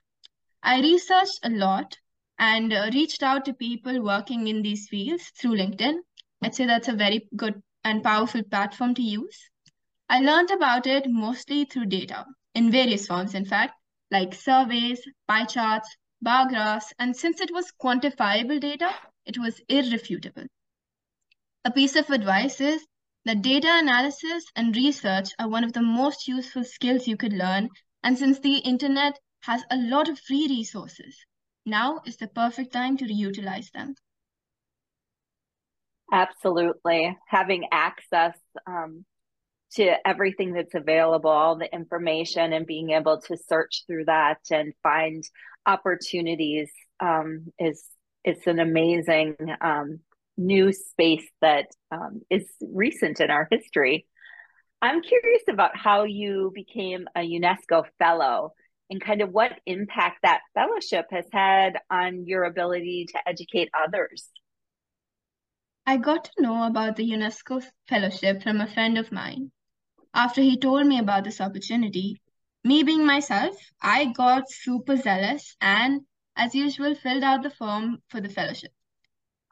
I 0.62 0.80
researched 0.80 1.40
a 1.42 1.50
lot 1.50 1.98
and 2.38 2.72
uh, 2.72 2.90
reached 2.92 3.22
out 3.22 3.44
to 3.44 3.54
people 3.54 4.02
working 4.02 4.48
in 4.48 4.62
these 4.62 4.88
fields 4.88 5.30
through 5.38 5.56
LinkedIn. 5.56 5.98
I'd 6.42 6.54
say 6.54 6.66
that's 6.66 6.88
a 6.88 6.92
very 6.92 7.28
good 7.36 7.62
and 7.84 8.02
powerful 8.02 8.42
platform 8.42 8.94
to 8.94 9.02
use. 9.02 9.50
I 10.08 10.20
learned 10.20 10.50
about 10.50 10.86
it 10.86 11.06
mostly 11.08 11.64
through 11.64 11.86
data, 11.86 12.26
in 12.54 12.70
various 12.70 13.06
forms, 13.06 13.34
in 13.34 13.44
fact, 13.44 13.74
like 14.10 14.34
surveys, 14.34 15.00
pie 15.26 15.44
charts, 15.44 15.96
bar 16.22 16.48
graphs, 16.48 16.92
and 16.98 17.16
since 17.16 17.40
it 17.40 17.52
was 17.52 17.72
quantifiable 17.82 18.60
data, 18.60 18.90
it 19.24 19.38
was 19.38 19.60
irrefutable. 19.68 20.46
A 21.64 21.70
piece 21.70 21.96
of 21.96 22.10
advice 22.10 22.60
is 22.60 22.86
that 23.24 23.42
data 23.42 23.68
analysis 23.68 24.44
and 24.54 24.76
research 24.76 25.30
are 25.38 25.48
one 25.48 25.64
of 25.64 25.72
the 25.72 25.82
most 25.82 26.28
useful 26.28 26.62
skills 26.62 27.08
you 27.08 27.16
could 27.16 27.32
learn, 27.32 27.68
and 28.02 28.16
since 28.16 28.38
the 28.38 28.58
internet 28.58 29.18
has 29.40 29.64
a 29.70 29.76
lot 29.76 30.08
of 30.08 30.20
free 30.20 30.46
resources, 30.48 31.16
now 31.66 32.00
is 32.06 32.16
the 32.16 32.28
perfect 32.28 32.72
time 32.72 32.96
to 32.98 33.04
reutilize 33.04 33.70
them. 33.72 33.94
Absolutely. 36.12 37.16
Having 37.26 37.68
access 37.72 38.38
um, 38.66 39.04
to 39.72 39.94
everything 40.06 40.52
that's 40.52 40.74
available, 40.74 41.30
all 41.30 41.56
the 41.56 41.72
information, 41.74 42.52
and 42.52 42.66
being 42.66 42.90
able 42.90 43.20
to 43.22 43.36
search 43.36 43.82
through 43.86 44.04
that 44.04 44.38
and 44.50 44.72
find 44.82 45.24
opportunities 45.66 46.70
um, 47.00 47.46
is 47.58 47.84
it's 48.24 48.46
an 48.46 48.60
amazing 48.60 49.36
um, 49.60 50.00
new 50.36 50.72
space 50.72 51.28
that 51.40 51.66
um, 51.90 52.22
is 52.30 52.48
recent 52.60 53.20
in 53.20 53.30
our 53.30 53.48
history. 53.50 54.06
I'm 54.82 55.02
curious 55.02 55.42
about 55.48 55.76
how 55.76 56.04
you 56.04 56.52
became 56.54 57.08
a 57.16 57.20
UNESCO 57.20 57.84
fellow 57.98 58.52
and 58.90 59.00
kind 59.00 59.20
of 59.20 59.30
what 59.30 59.60
impact 59.66 60.18
that 60.22 60.40
fellowship 60.54 61.06
has 61.10 61.26
had 61.32 61.78
on 61.90 62.26
your 62.26 62.44
ability 62.44 63.06
to 63.10 63.28
educate 63.28 63.70
others. 63.74 64.28
I 65.86 65.96
got 65.98 66.24
to 66.24 66.42
know 66.42 66.64
about 66.66 66.96
the 66.96 67.10
UNESCO 67.10 67.64
fellowship 67.88 68.42
from 68.42 68.60
a 68.60 68.66
friend 68.66 68.98
of 68.98 69.12
mine. 69.12 69.52
After 70.12 70.40
he 70.40 70.58
told 70.58 70.86
me 70.86 70.98
about 70.98 71.24
this 71.24 71.40
opportunity, 71.40 72.20
me 72.64 72.82
being 72.82 73.06
myself, 73.06 73.54
I 73.80 74.06
got 74.06 74.50
super 74.50 74.96
zealous 74.96 75.56
and, 75.60 76.00
as 76.34 76.54
usual, 76.54 76.94
filled 76.94 77.22
out 77.22 77.42
the 77.42 77.50
form 77.50 78.02
for 78.08 78.20
the 78.20 78.28
fellowship. 78.28 78.72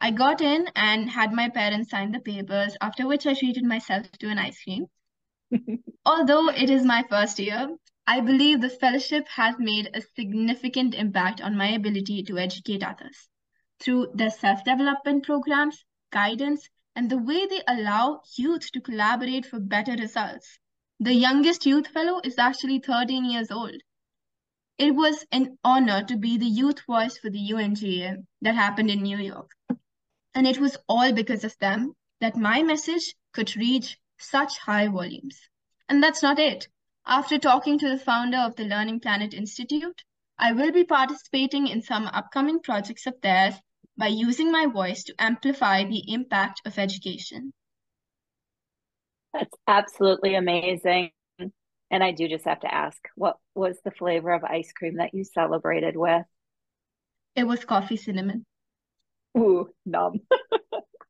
I 0.00 0.10
got 0.10 0.40
in 0.40 0.66
and 0.74 1.08
had 1.08 1.32
my 1.32 1.48
parents 1.48 1.90
sign 1.90 2.10
the 2.10 2.20
papers, 2.20 2.76
after 2.80 3.06
which 3.06 3.26
I 3.26 3.34
treated 3.34 3.64
myself 3.64 4.10
to 4.10 4.28
an 4.28 4.38
ice 4.38 4.62
cream. 4.62 4.86
Although 6.04 6.48
it 6.48 6.68
is 6.68 6.84
my 6.84 7.04
first 7.08 7.38
year, 7.38 7.68
I 8.06 8.20
believe 8.20 8.60
the 8.60 8.68
fellowship 8.68 9.26
has 9.28 9.58
made 9.58 9.90
a 9.94 10.02
significant 10.02 10.94
impact 10.94 11.40
on 11.40 11.56
my 11.56 11.68
ability 11.68 12.22
to 12.24 12.38
educate 12.38 12.82
others 12.82 13.30
through 13.80 14.12
their 14.14 14.30
self 14.30 14.62
development 14.62 15.24
programs, 15.24 15.84
guidance, 16.10 16.68
and 16.94 17.08
the 17.08 17.16
way 17.16 17.46
they 17.46 17.62
allow 17.66 18.20
youth 18.36 18.70
to 18.72 18.80
collaborate 18.82 19.46
for 19.46 19.58
better 19.58 19.92
results. 19.92 20.58
The 21.00 21.14
youngest 21.14 21.64
youth 21.64 21.88
fellow 21.88 22.20
is 22.22 22.38
actually 22.38 22.80
13 22.80 23.24
years 23.24 23.50
old. 23.50 23.80
It 24.76 24.94
was 24.94 25.24
an 25.32 25.58
honor 25.64 26.04
to 26.04 26.16
be 26.16 26.36
the 26.36 26.46
youth 26.46 26.84
voice 26.86 27.16
for 27.16 27.30
the 27.30 27.52
UNGA 27.52 28.22
that 28.42 28.54
happened 28.54 28.90
in 28.90 29.02
New 29.02 29.18
York. 29.18 29.50
And 30.34 30.46
it 30.46 30.58
was 30.58 30.76
all 30.88 31.12
because 31.12 31.44
of 31.44 31.56
them 31.58 31.94
that 32.20 32.36
my 32.36 32.62
message 32.62 33.14
could 33.32 33.56
reach 33.56 33.98
such 34.18 34.58
high 34.58 34.88
volumes. 34.88 35.40
And 35.88 36.02
that's 36.02 36.22
not 36.22 36.38
it. 36.38 36.68
After 37.06 37.38
talking 37.38 37.78
to 37.78 37.88
the 37.88 37.98
founder 37.98 38.38
of 38.38 38.56
the 38.56 38.64
Learning 38.64 38.98
Planet 38.98 39.34
Institute, 39.34 40.02
I 40.38 40.52
will 40.52 40.72
be 40.72 40.84
participating 40.84 41.68
in 41.68 41.82
some 41.82 42.06
upcoming 42.06 42.60
projects 42.60 43.06
of 43.06 43.20
theirs 43.20 43.54
by 43.96 44.06
using 44.06 44.50
my 44.50 44.66
voice 44.66 45.04
to 45.04 45.14
amplify 45.18 45.84
the 45.84 46.12
impact 46.12 46.62
of 46.64 46.78
education. 46.78 47.52
That's 49.34 49.54
absolutely 49.66 50.34
amazing. 50.34 51.10
And 51.90 52.02
I 52.02 52.12
do 52.12 52.26
just 52.26 52.46
have 52.46 52.60
to 52.60 52.74
ask, 52.74 52.98
what 53.16 53.36
was 53.54 53.78
the 53.84 53.90
flavor 53.90 54.32
of 54.32 54.42
ice 54.42 54.72
cream 54.72 54.96
that 54.96 55.12
you 55.12 55.24
celebrated 55.24 55.96
with? 55.96 56.24
It 57.36 57.44
was 57.44 57.64
coffee 57.64 57.96
cinnamon. 57.96 58.46
Ooh, 59.36 59.68
numb. 59.84 60.20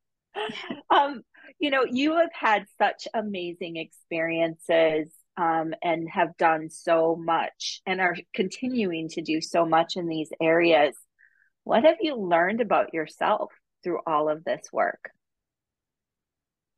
um, 0.90 1.22
you 1.58 1.70
know, 1.70 1.84
you 1.88 2.16
have 2.16 2.32
had 2.32 2.64
such 2.78 3.06
amazing 3.14 3.76
experiences 3.76 5.08
um, 5.36 5.74
and 5.82 6.08
have 6.08 6.36
done 6.36 6.70
so 6.70 7.16
much 7.16 7.80
and 7.86 8.00
are 8.00 8.16
continuing 8.34 9.08
to 9.10 9.22
do 9.22 9.40
so 9.40 9.66
much 9.66 9.96
in 9.96 10.06
these 10.06 10.30
areas. 10.40 10.96
What 11.64 11.84
have 11.84 11.96
you 12.00 12.16
learned 12.16 12.60
about 12.60 12.94
yourself 12.94 13.52
through 13.82 14.00
all 14.06 14.28
of 14.28 14.44
this 14.44 14.68
work? 14.72 15.10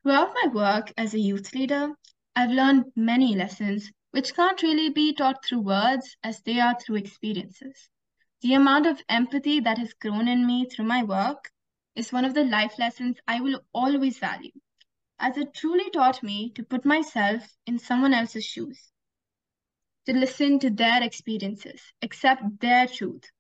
Throughout 0.03 0.35
my 0.43 0.53
work 0.53 0.93
as 0.97 1.15
a 1.15 1.19
youth 1.19 1.55
leader, 1.55 1.91
I've 2.35 2.51
learned 2.51 2.93
many 2.95 3.35
lessons 3.35 3.91
which 4.13 4.35
can't 4.35 4.63
really 4.63 4.91
be 4.91 5.13
taught 5.13 5.45
through 5.45 5.61
words 5.61 6.17
as 6.23 6.41
they 6.43 6.61
are 6.61 6.79
through 6.79 6.97
experiences. 6.97 7.89
The 8.43 8.55
amount 8.55 8.87
of 8.87 9.03
empathy 9.09 9.61
that 9.61 9.79
has 9.79 9.93
grown 9.95 10.29
in 10.29 10.47
me 10.47 10.67
through 10.67 10.85
my 10.85 11.03
work 11.03 11.51
is 11.95 12.13
one 12.13 12.25
of 12.25 12.35
the 12.35 12.45
life 12.45 12.79
lessons 12.79 13.17
I 13.27 13.41
will 13.41 13.61
always 13.75 14.19
value 14.19 14.53
as 15.19 15.37
it 15.39 15.55
truly 15.55 15.91
taught 15.91 16.23
me 16.23 16.51
to 16.51 16.63
put 16.63 16.85
myself 16.85 17.57
in 17.67 17.79
someone 17.79 18.15
else's 18.15 18.45
shoes, 18.45 18.93
to 20.07 20.13
listen 20.13 20.59
to 20.59 20.71
their 20.71 21.03
experiences, 21.03 21.81
accept 22.03 22.61
their 22.61 22.87
truth, 22.87 23.31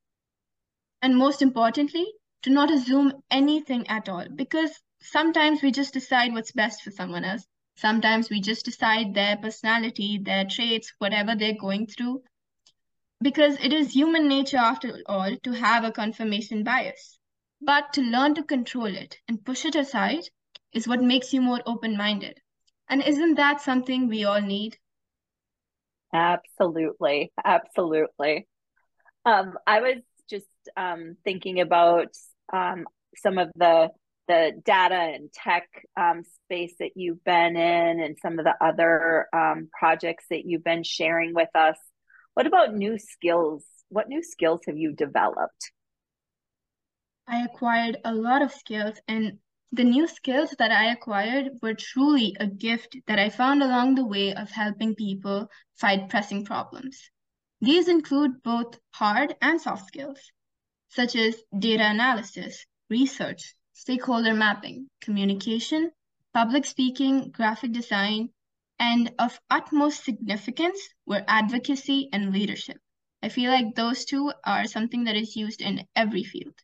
and 1.02 1.16
most 1.16 1.42
importantly, 1.42 2.06
to 2.42 2.50
not 2.50 2.70
assume 2.70 3.22
anything 3.30 3.86
at 3.88 4.08
all 4.08 4.26
because 4.34 4.80
sometimes 5.00 5.62
we 5.62 5.70
just 5.70 5.92
decide 5.92 6.32
what's 6.32 6.52
best 6.52 6.82
for 6.82 6.90
someone 6.90 7.24
else. 7.24 7.46
Sometimes 7.76 8.30
we 8.30 8.40
just 8.40 8.64
decide 8.64 9.12
their 9.14 9.36
personality, 9.36 10.18
their 10.18 10.44
traits, 10.44 10.92
whatever 10.98 11.34
they're 11.34 11.58
going 11.60 11.86
through, 11.86 12.22
because 13.20 13.58
it 13.60 13.72
is 13.72 13.94
human 13.94 14.28
nature, 14.28 14.56
after 14.56 15.02
all, 15.06 15.36
to 15.42 15.52
have 15.52 15.84
a 15.84 15.92
confirmation 15.92 16.64
bias. 16.64 17.18
But 17.60 17.92
to 17.94 18.00
learn 18.02 18.34
to 18.34 18.42
control 18.42 18.86
it 18.86 19.18
and 19.28 19.44
push 19.44 19.64
it 19.64 19.74
aside 19.74 20.28
is 20.76 20.86
what 20.86 21.02
makes 21.02 21.32
you 21.32 21.40
more 21.40 21.62
open 21.64 21.96
minded. 21.96 22.38
And 22.88 23.02
isn't 23.02 23.36
that 23.36 23.62
something 23.62 24.08
we 24.08 24.24
all 24.24 24.42
need? 24.42 24.76
Absolutely. 26.12 27.32
Absolutely. 27.42 28.46
Um, 29.24 29.54
I 29.66 29.80
was 29.80 29.96
just 30.28 30.46
um, 30.76 31.16
thinking 31.24 31.60
about 31.60 32.14
um, 32.52 32.84
some 33.16 33.38
of 33.38 33.50
the 33.56 33.88
the 34.28 34.60
data 34.64 34.96
and 34.96 35.32
tech 35.32 35.68
um, 35.96 36.24
space 36.44 36.74
that 36.80 36.90
you've 36.96 37.22
been 37.22 37.56
in 37.56 38.00
and 38.00 38.16
some 38.20 38.40
of 38.40 38.44
the 38.44 38.54
other 38.60 39.28
um, 39.32 39.68
projects 39.78 40.24
that 40.30 40.44
you've 40.44 40.64
been 40.64 40.82
sharing 40.82 41.32
with 41.32 41.48
us. 41.54 41.78
What 42.34 42.48
about 42.48 42.74
new 42.74 42.98
skills? 42.98 43.64
What 43.88 44.08
new 44.08 44.24
skills 44.24 44.62
have 44.66 44.76
you 44.76 44.92
developed? 44.92 45.70
I 47.28 47.44
acquired 47.44 47.98
a 48.04 48.12
lot 48.12 48.42
of 48.42 48.52
skills, 48.52 49.00
and 49.06 49.38
the 49.76 49.84
new 49.84 50.08
skills 50.08 50.50
that 50.58 50.72
I 50.72 50.86
acquired 50.90 51.60
were 51.62 51.74
truly 51.74 52.34
a 52.40 52.46
gift 52.46 52.96
that 53.06 53.18
I 53.18 53.28
found 53.28 53.62
along 53.62 53.94
the 53.94 54.06
way 54.06 54.34
of 54.34 54.50
helping 54.50 54.94
people 54.94 55.48
fight 55.74 56.08
pressing 56.08 56.44
problems. 56.44 57.10
These 57.60 57.86
include 57.88 58.42
both 58.42 58.80
hard 58.92 59.36
and 59.42 59.60
soft 59.60 59.86
skills, 59.86 60.32
such 60.88 61.14
as 61.14 61.42
data 61.58 61.84
analysis, 61.84 62.66
research, 62.88 63.54
stakeholder 63.74 64.34
mapping, 64.34 64.88
communication, 65.00 65.92
public 66.32 66.64
speaking, 66.64 67.30
graphic 67.30 67.72
design, 67.72 68.30
and 68.78 69.12
of 69.18 69.38
utmost 69.50 70.04
significance 70.04 70.80
were 71.04 71.24
advocacy 71.28 72.08
and 72.12 72.32
leadership. 72.32 72.78
I 73.22 73.28
feel 73.28 73.50
like 73.50 73.74
those 73.74 74.06
two 74.06 74.32
are 74.44 74.66
something 74.66 75.04
that 75.04 75.16
is 75.16 75.36
used 75.36 75.60
in 75.60 75.86
every 75.94 76.24
field. 76.24 76.54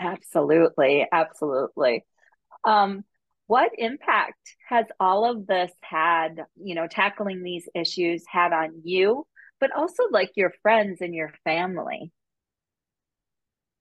Absolutely, 0.00 1.06
absolutely. 1.12 2.04
Um, 2.64 3.04
what 3.46 3.72
impact 3.76 4.38
has 4.68 4.86
all 4.98 5.30
of 5.30 5.46
this 5.46 5.70
had, 5.82 6.44
you 6.56 6.74
know, 6.74 6.86
tackling 6.86 7.42
these 7.42 7.68
issues 7.74 8.24
had 8.26 8.52
on 8.52 8.82
you, 8.84 9.26
but 9.60 9.70
also 9.72 10.04
like 10.10 10.32
your 10.36 10.52
friends 10.62 11.00
and 11.00 11.14
your 11.14 11.32
family? 11.44 12.10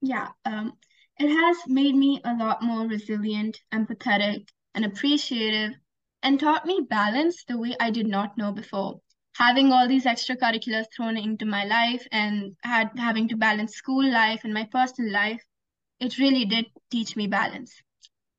Yeah, 0.01 0.29
um, 0.45 0.73
it 1.17 1.29
has 1.29 1.57
made 1.67 1.95
me 1.95 2.21
a 2.25 2.35
lot 2.35 2.61
more 2.61 2.87
resilient, 2.87 3.59
empathetic, 3.73 4.47
and 4.75 4.83
appreciative, 4.85 5.73
and 6.21 6.39
taught 6.39 6.65
me 6.65 6.85
balance 6.89 7.43
the 7.45 7.57
way 7.57 7.75
I 7.79 7.89
did 7.89 8.07
not 8.07 8.37
know 8.37 8.51
before. 8.51 9.01
Having 9.37 9.71
all 9.71 9.87
these 9.87 10.05
extracurriculars 10.05 10.85
thrown 10.95 11.17
into 11.17 11.45
my 11.45 11.63
life 11.65 12.05
and 12.11 12.55
had 12.63 12.91
having 12.97 13.29
to 13.29 13.37
balance 13.37 13.75
school 13.75 14.03
life 14.11 14.41
and 14.43 14.53
my 14.53 14.65
personal 14.65 15.11
life 15.11 15.41
it 15.99 16.17
really 16.17 16.45
did 16.45 16.65
teach 16.91 17.15
me 17.15 17.27
balance. 17.27 17.81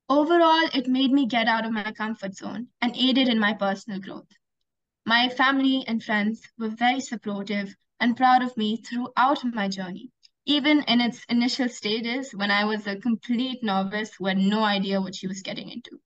Overall, 0.09 0.69
it 0.73 0.87
made 0.87 1.11
me 1.11 1.27
get 1.27 1.47
out 1.47 1.65
of 1.65 1.71
my 1.71 1.91
comfort 1.91 2.35
zone 2.35 2.69
and 2.81 2.95
aided 2.95 3.27
in 3.27 3.37
my 3.39 3.53
personal 3.53 3.99
growth. 3.99 4.27
My 5.05 5.29
family 5.29 5.83
and 5.87 6.03
friends 6.03 6.41
were 6.57 6.69
very 6.69 6.99
supportive 6.99 7.75
and 7.99 8.17
proud 8.17 8.41
of 8.43 8.57
me 8.57 8.77
throughout 8.77 9.43
my 9.43 9.67
journey. 9.67 10.11
even 10.45 10.83
in 10.83 11.01
its 11.01 11.23
initial 11.29 11.69
stages 11.69 12.31
when 12.33 12.51
I 12.51 12.65
was 12.65 12.87
a 12.87 12.95
complete 12.99 13.63
novice 13.63 14.13
who 14.15 14.25
had 14.27 14.37
no 14.37 14.63
idea 14.63 15.01
what 15.01 15.15
she 15.15 15.27
was 15.27 15.41
getting 15.41 15.69
into. 15.69 15.99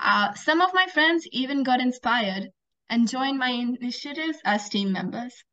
Uh, 0.00 0.34
some 0.34 0.60
of 0.60 0.74
my 0.74 0.86
friends 0.86 1.26
even 1.30 1.62
got 1.62 1.80
inspired 1.80 2.50
and 2.88 3.08
joined 3.08 3.38
my 3.38 3.50
initiatives 3.50 4.38
as 4.44 4.68
team 4.68 4.92
members. 4.92 5.44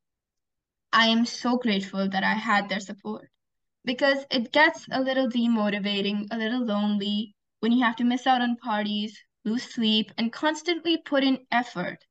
I 0.92 1.08
am 1.08 1.26
so 1.26 1.58
grateful 1.58 2.10
that 2.10 2.24
I 2.24 2.34
had 2.34 2.68
their 2.70 2.80
support 2.80 3.30
because 3.86 4.26
it 4.32 4.52
gets 4.52 4.88
a 4.92 5.02
little 5.02 5.28
demotivating, 5.30 6.28
a 6.32 6.38
little 6.38 6.66
lonely 6.66 7.36
when 7.60 7.72
you 7.72 7.84
have 7.84 7.96
to 7.98 8.04
miss 8.04 8.28
out 8.28 8.42
on 8.42 8.56
parties, 8.58 9.20
lose 9.46 9.64
sleep, 9.64 10.12
and 10.18 10.32
constantly 10.32 10.98
put 10.98 11.24
in 11.24 11.46
effort, 11.52 12.06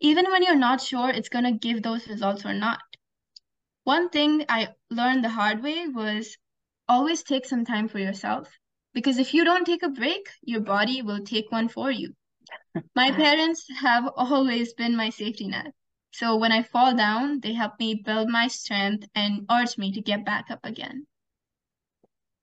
even 0.00 0.30
when 0.30 0.42
you're 0.42 0.56
not 0.56 0.80
sure 0.80 1.10
it's 1.10 1.28
going 1.28 1.44
to 1.44 1.52
give 1.52 1.82
those 1.82 2.08
results 2.08 2.44
or 2.44 2.54
not. 2.54 2.80
One 3.84 4.08
thing 4.08 4.46
I 4.48 4.74
learned 4.88 5.22
the 5.22 5.28
hard 5.28 5.62
way 5.62 5.86
was 5.86 6.38
always 6.88 7.22
take 7.22 7.44
some 7.44 7.64
time 7.64 7.88
for 7.88 7.98
yourself 7.98 8.58
because 8.94 9.18
if 9.18 9.34
you 9.34 9.44
don't 9.44 9.66
take 9.66 9.82
a 9.82 9.90
break, 9.90 10.30
your 10.42 10.60
body 10.62 11.02
will 11.02 11.22
take 11.24 11.52
one 11.52 11.68
for 11.68 11.90
you. 11.90 12.14
My 12.94 13.10
parents 13.12 13.66
have 13.80 14.08
always 14.16 14.72
been 14.74 14.96
my 14.96 15.10
safety 15.10 15.48
net. 15.48 15.74
So 16.12 16.36
when 16.36 16.52
I 16.52 16.62
fall 16.62 16.94
down, 16.94 17.40
they 17.40 17.52
help 17.52 17.78
me 17.78 17.94
build 17.94 18.28
my 18.28 18.48
strength 18.48 19.08
and 19.14 19.46
urge 19.50 19.76
me 19.78 19.92
to 19.92 20.00
get 20.00 20.24
back 20.24 20.50
up 20.50 20.60
again. 20.64 21.06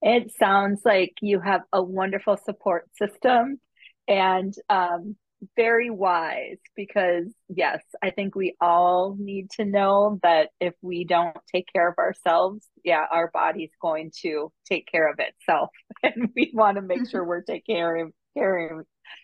It 0.02 0.32
sounds 0.38 0.82
like 0.86 1.14
you 1.22 1.40
have 1.40 1.62
a 1.74 1.82
wonderful 1.82 2.38
support 2.38 2.88
system 2.98 3.60
and 4.08 4.54
um, 4.70 5.16
very 5.56 5.90
wise 5.90 6.58
because, 6.76 7.26
yes, 7.50 7.82
I 8.04 8.12
think 8.12 8.36
we 8.36 8.56
all 8.62 9.16
need 9.20 9.52
to 9.52 9.66
know 9.66 10.20
that 10.24 10.50
if 10.60 10.74
we 10.82 11.04
don't 11.04 11.38
take 11.54 11.68
care 11.74 11.88
of 11.90 11.98
ourselves, 11.98 12.66
yeah, 12.84 13.06
our 13.12 13.30
body's 13.32 13.72
going 13.82 14.12
to 14.22 14.52
take 14.68 14.88
care 14.92 15.10
of 15.10 15.20
itself. 15.20 15.70
And 16.04 16.30
we 16.36 16.52
want 16.54 16.76
to 16.76 16.82
make 16.82 17.10
sure 17.10 17.24
we're 17.24 17.42
taking 17.42 17.76
care 17.76 17.96
of, 18.06 18.12
caring, 18.36 18.84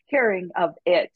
caring 0.10 0.50
of 0.56 0.72
it. 0.86 1.12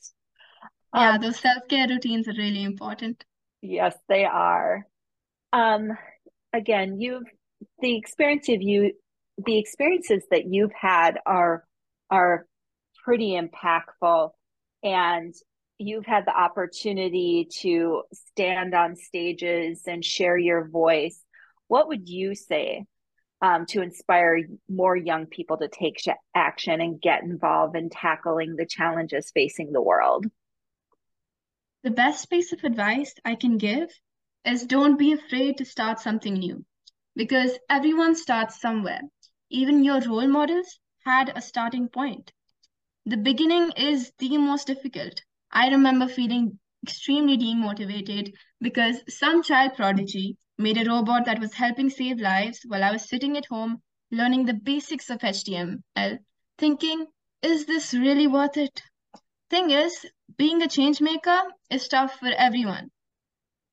Yeah, 0.94 1.16
um, 1.16 1.22
those 1.22 1.40
self 1.40 1.68
care 1.68 1.88
routines 1.88 2.28
are 2.28 2.34
really 2.34 2.64
important. 2.64 3.24
Yes, 3.62 3.96
they 4.08 4.26
are. 4.26 4.86
Um, 5.52 5.98
again, 6.54 7.00
you've 7.00 7.24
the 7.80 7.98
experience 7.98 8.50
of 8.50 8.62
you 8.62 8.94
the 9.38 9.58
experiences 9.58 10.24
that 10.32 10.46
you've 10.46 10.74
had 10.74 11.20
are 11.26 11.64
are 12.10 12.46
pretty 13.04 13.40
impactful. 13.40 14.32
And 14.84 15.34
you've 15.78 16.06
had 16.06 16.26
the 16.26 16.36
opportunity 16.36 17.48
to 17.60 18.04
stand 18.14 18.74
on 18.74 18.96
stages 18.96 19.84
and 19.88 20.04
share 20.04 20.38
your 20.38 20.68
voice. 20.68 21.24
What 21.68 21.88
would 21.88 22.10
you 22.10 22.36
say 22.36 22.86
um, 23.42 23.66
to 23.68 23.82
inspire 23.82 24.40
more 24.68 24.96
young 24.96 25.28
people 25.28 25.58
to 25.58 25.68
take 25.68 25.98
action 26.34 26.82
and 26.82 27.02
get 27.02 27.24
involved 27.24 27.76
in 27.76 27.90
tackling 27.90 28.56
the 28.56 28.66
challenges 28.66 29.32
facing 29.34 29.72
the 29.72 29.82
world? 29.82 30.26
The 31.84 31.92
best 31.92 32.30
piece 32.30 32.52
of 32.52 32.64
advice 32.64 33.14
i 33.24 33.36
can 33.36 33.58
give 33.58 33.90
is 34.44 34.66
don't 34.66 34.98
be 34.98 35.14
afraid 35.14 35.58
to 35.58 35.66
start 35.66 36.00
something 36.00 36.34
new 36.34 36.66
because 37.16 37.52
everyone 37.70 38.16
starts 38.16 38.60
somewhere 38.60 39.02
even 39.50 39.84
your 39.84 40.02
role 40.02 40.28
models 40.28 40.80
had 41.06 41.32
a 41.36 41.42
starting 41.42 41.90
point. 41.90 42.32
The 43.06 43.18
beginning 43.18 43.72
is 43.78 44.12
the 44.20 44.38
most 44.38 44.68
difficult. 44.68 45.22
I 45.52 45.70
remember 45.70 46.08
feeling 46.08 46.60
extremely 46.84 47.38
demotivated 47.38 48.34
because 48.62 49.02
some 49.08 49.44
child 49.44 49.76
prodigy 49.76 50.38
made 50.58 50.78
a 50.78 50.90
robot 50.90 51.26
that 51.26 51.40
was 51.40 51.54
helping 51.54 51.90
save 51.90 52.20
lives 52.20 52.62
while 52.68 52.84
I 52.84 52.92
was 52.92 53.08
sitting 53.08 53.38
at 53.38 53.46
home 53.46 53.82
learning 54.12 54.46
the 54.46 54.54
basics 54.54 55.10
of 55.10 55.24
HTML, 55.24 56.20
thinking, 56.58 57.08
is 57.42 57.66
this 57.66 57.94
really 57.94 58.28
worth 58.28 58.58
it? 58.58 58.82
Thing 59.50 59.72
is, 59.72 60.06
being 60.38 60.62
a 60.62 60.68
change 60.68 61.02
maker 61.02 61.44
is 61.70 61.88
tough 61.88 62.20
for 62.20 62.30
everyone. 62.30 62.92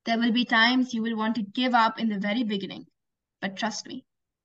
There 0.05 0.19
will 0.19 0.33
be 0.33 0.45
times 0.45 0.95
you 0.95 1.03
will 1.03 1.17
want 1.17 1.37
to 1.37 1.43
give 1.43 1.75
up 1.75 1.99
in 1.99 2.09
the 2.09 2.19
very 2.19 2.45
beginning, 2.45 2.87
but 3.41 3.57
trust 3.57 3.87
me, 3.87 4.05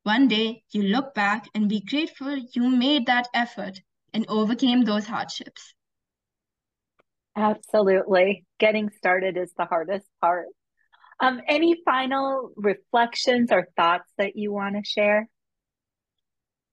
one 0.09 0.27
day 0.27 0.63
you 0.71 0.81
look 0.81 1.13
back 1.13 1.47
and 1.53 1.69
be 1.69 1.81
grateful 1.81 2.35
you 2.55 2.67
made 2.67 3.05
that 3.05 3.27
effort 3.33 3.81
and 4.13 4.25
overcame 4.27 4.83
those 4.83 5.05
hardships. 5.05 5.73
Absolutely. 7.35 8.45
Getting 8.57 8.89
started 8.97 9.37
is 9.37 9.53
the 9.55 9.65
hardest 9.65 10.07
part. 10.19 10.47
Um, 11.19 11.41
any 11.47 11.75
final 11.85 12.51
reflections 12.55 13.51
or 13.51 13.67
thoughts 13.75 14.09
that 14.17 14.35
you 14.35 14.51
want 14.51 14.75
to 14.77 14.83
share? 14.89 15.27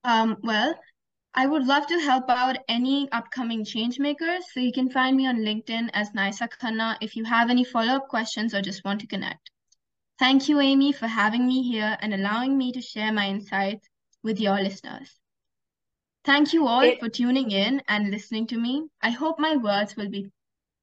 Um, 0.05 0.37
well, 0.43 0.75
I 1.35 1.47
would 1.47 1.67
love 1.67 1.87
to 1.89 2.01
help 2.01 2.31
out 2.31 2.57
any 2.69 3.09
upcoming 3.13 3.65
change 3.65 3.99
makers. 3.99 4.45
So 4.53 4.61
you 4.61 4.73
can 4.73 4.89
find 4.89 5.15
me 5.17 5.27
on 5.27 5.45
LinkedIn 5.49 5.91
as 5.93 6.11
Nysa 6.13 6.49
Khanna 6.49 6.97
if 7.03 7.17
you 7.17 7.25
have 7.25 7.51
any 7.51 7.65
follow-up 7.65 8.09
questions 8.09 8.55
or 8.55 8.63
just 8.63 8.85
want 8.85 9.01
to 9.01 9.07
connect. 9.07 9.51
Thank 10.19 10.49
you, 10.49 10.61
Amy, 10.61 10.93
for 10.93 11.07
having 11.07 11.47
me 11.47 11.63
here 11.63 11.97
and 12.01 12.15
allowing 12.15 12.57
me 12.57 12.73
to 12.73 12.81
share 12.81 13.13
my 13.13 13.29
insights 13.29 13.87
with 14.23 14.41
your 14.41 14.59
listeners. 14.61 15.19
Thank 16.25 16.53
you 16.53 16.67
all 16.67 16.83
it, 16.83 16.99
for 16.99 17.09
tuning 17.09 17.51
in 17.51 17.83
and 17.87 18.11
listening 18.11 18.47
to 18.49 18.59
me. 18.59 18.89
I 19.03 19.11
hope 19.11 19.39
my 19.39 19.57
words 19.57 19.97
will 19.97 20.09
be 20.09 20.31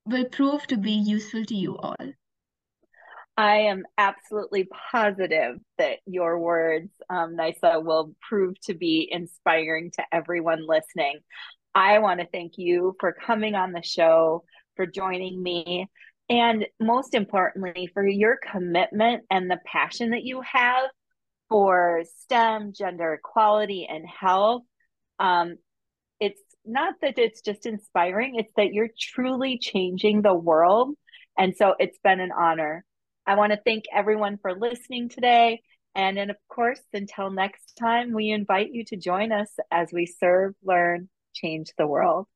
will 0.05 0.25
prove 0.25 0.67
to 0.67 0.77
be 0.77 0.91
useful 0.91 1.45
to 1.45 1.55
you 1.55 1.77
all. 1.77 1.95
I 3.35 3.55
am 3.57 3.83
absolutely 3.97 4.69
positive 4.91 5.59
that 5.77 5.97
your 6.05 6.37
words, 6.39 6.91
um, 7.09 7.35
will 7.83 8.13
prove 8.21 8.59
to 8.65 8.75
be 8.75 9.09
inspiring 9.11 9.91
to 9.91 10.03
everyone 10.11 10.67
listening. 10.67 11.19
I 11.73 11.99
want 11.99 12.19
to 12.19 12.27
thank 12.27 12.57
you 12.57 12.95
for 12.99 13.11
coming 13.11 13.55
on 13.55 13.71
the 13.71 13.81
show, 13.81 14.43
for 14.75 14.85
joining 14.85 15.41
me, 15.41 15.89
and 16.29 16.65
most 16.79 17.13
importantly, 17.13 17.89
for 17.93 18.07
your 18.07 18.37
commitment 18.51 19.23
and 19.29 19.49
the 19.49 19.59
passion 19.65 20.11
that 20.11 20.23
you 20.23 20.41
have 20.41 20.89
for 21.49 22.03
STEM, 22.21 22.73
gender 22.73 23.13
equality, 23.13 23.87
and 23.89 24.05
health. 24.07 24.63
Um, 25.19 25.57
it's 26.19 26.41
not 26.65 26.95
that 27.01 27.17
it's 27.17 27.41
just 27.41 27.65
inspiring, 27.65 28.35
it's 28.35 28.53
that 28.55 28.73
you're 28.73 28.89
truly 28.97 29.57
changing 29.59 30.21
the 30.21 30.33
world. 30.33 30.95
And 31.37 31.55
so 31.55 31.75
it's 31.77 31.99
been 32.03 32.19
an 32.19 32.31
honor. 32.31 32.85
I 33.25 33.35
want 33.35 33.51
to 33.51 33.59
thank 33.63 33.85
everyone 33.93 34.37
for 34.41 34.53
listening 34.53 35.09
today. 35.09 35.61
And 35.95 36.17
then, 36.17 36.29
of 36.29 36.37
course, 36.49 36.81
until 36.93 37.29
next 37.29 37.73
time, 37.79 38.13
we 38.13 38.31
invite 38.31 38.71
you 38.71 38.83
to 38.85 38.97
join 38.97 39.31
us 39.31 39.49
as 39.71 39.89
we 39.93 40.05
serve, 40.05 40.55
learn, 40.63 41.09
change 41.33 41.71
the 41.77 41.87
world. 41.87 42.27